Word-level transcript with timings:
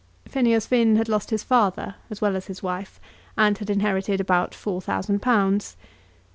Phineas 0.27 0.65
Finn 0.65 0.95
had 0.95 1.07
lost 1.07 1.29
his 1.29 1.43
father 1.43 1.93
as 2.09 2.19
well 2.21 2.35
as 2.35 2.47
his 2.47 2.63
wife, 2.63 2.99
and 3.37 3.55
had 3.59 3.69
inherited 3.69 4.19
about 4.19 4.55
four 4.55 4.81
thousand 4.81 5.21
pounds. 5.21 5.75